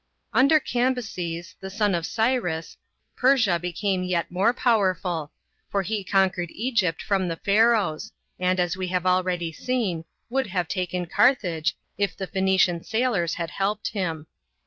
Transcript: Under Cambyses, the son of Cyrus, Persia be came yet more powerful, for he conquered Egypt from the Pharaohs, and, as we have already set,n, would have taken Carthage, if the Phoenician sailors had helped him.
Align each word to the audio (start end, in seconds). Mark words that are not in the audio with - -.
Under 0.33 0.59
Cambyses, 0.59 1.53
the 1.59 1.69
son 1.69 1.93
of 1.93 2.07
Cyrus, 2.07 2.75
Persia 3.15 3.59
be 3.59 3.71
came 3.71 4.01
yet 4.01 4.31
more 4.31 4.51
powerful, 4.51 5.31
for 5.69 5.83
he 5.83 6.03
conquered 6.03 6.49
Egypt 6.53 7.03
from 7.03 7.27
the 7.27 7.35
Pharaohs, 7.35 8.11
and, 8.39 8.59
as 8.59 8.75
we 8.75 8.87
have 8.87 9.05
already 9.05 9.51
set,n, 9.51 10.05
would 10.27 10.47
have 10.47 10.67
taken 10.67 11.05
Carthage, 11.05 11.77
if 11.99 12.17
the 12.17 12.25
Phoenician 12.25 12.83
sailors 12.83 13.35
had 13.35 13.51
helped 13.51 13.89
him. 13.89 14.25